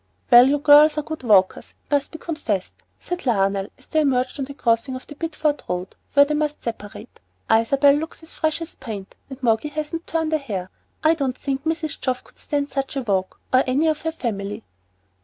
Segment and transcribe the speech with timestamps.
[0.31, 4.39] "Well, you girls are good walkers, it must be confessed;" said Lionel, as they emerged
[4.39, 7.19] on the crossing of the Bideford road where they must separate.
[7.51, 10.71] "Isabel looks as fresh as paint, and Moggy hasn't turned a hair.
[11.03, 11.99] I don't think Mrs.
[12.01, 14.63] Geoff could stand such a walk, or any of her family."